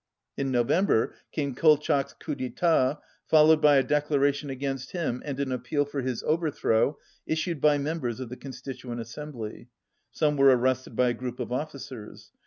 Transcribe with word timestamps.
In 0.35 0.49
November 0.49 1.13
came 1.31 1.53
Kolchak's 1.53 2.13
coup 2.19 2.33
d'etat^ 2.33 2.97
followed 3.27 3.61
by 3.61 3.75
a 3.77 3.83
declaration 3.83 4.49
against 4.49 4.93
him 4.93 5.21
and 5.23 5.39
an 5.39 5.51
appeal 5.51 5.85
for 5.85 6.01
his 6.01 6.23
overthrow 6.23 6.97
issued 7.27 7.61
by 7.61 7.77
members 7.77 8.19
of 8.19 8.29
the 8.29 8.35
Con 8.35 8.51
stituent 8.51 8.99
Assembly. 8.99 9.69
Some 10.09 10.37
were 10.37 10.57
arrested 10.57 10.95
by 10.95 11.09
a 11.09 11.13
group 11.13 11.39
of 11.39 11.51
officers. 11.51 12.31